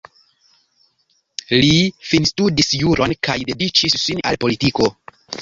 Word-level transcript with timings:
Li 1.55 1.59
finstudis 2.13 2.73
juron 2.79 3.15
kaj 3.29 3.37
dediĉis 3.51 4.01
sin 4.07 4.25
al 4.33 4.43
politiko. 4.47 4.91